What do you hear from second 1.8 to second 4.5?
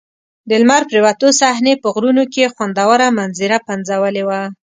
په غرونو کې خوندوره منظره پنځولې وه.